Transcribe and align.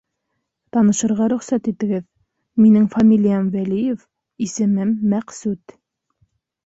Танышырға 0.77 1.27
рөхсәт 1.33 1.69
итегеҙ. 1.71 2.07
Минең 2.65 2.87
фамилиям 2.95 3.51
Вәлиев, 3.57 4.03
исемем 4.47 4.97
Мәҡсүт. 5.13 5.77